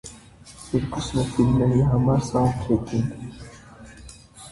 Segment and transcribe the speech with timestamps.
[0.75, 3.37] Երկուսն էլ ֆիլմերի համար սաունդթրեք էին։